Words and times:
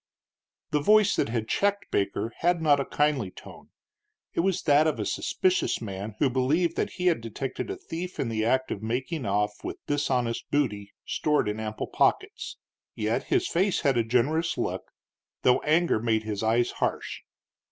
The 0.71 0.79
voice 0.81 1.15
that 1.15 1.29
had 1.29 1.47
checked 1.47 1.91
Baker 1.91 2.33
had 2.39 2.59
not 2.59 2.79
a 2.79 2.85
kindly 2.85 3.29
tone; 3.29 3.69
it 4.33 4.39
was 4.39 4.63
that 4.63 4.87
of 4.87 4.99
a 4.99 5.05
suspicious 5.05 5.79
man, 5.79 6.15
who 6.17 6.27
believed 6.27 6.75
that 6.75 6.93
he 6.93 7.05
had 7.05 7.21
detected 7.21 7.69
a 7.69 7.75
thief 7.75 8.19
in 8.19 8.27
the 8.27 8.43
act 8.43 8.71
of 8.71 8.81
making 8.81 9.27
off 9.27 9.63
with 9.63 9.77
dishonest 9.85 10.49
booty 10.49 10.91
stored 11.05 11.47
in 11.47 11.59
ample 11.59 11.85
pockets. 11.85 12.57
Yet 12.95 13.25
his 13.25 13.47
face 13.47 13.81
had 13.81 13.95
a 13.95 14.03
generous 14.03 14.57
look, 14.57 14.91
though 15.43 15.59
anger 15.61 15.99
made 15.99 16.23
his 16.23 16.41
eyes 16.41 16.71
harsh. 16.71 17.19